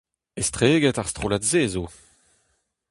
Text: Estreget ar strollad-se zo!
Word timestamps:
Estreget 0.41 0.99
ar 1.01 1.07
strollad-se 1.11 1.61
zo! 1.73 1.85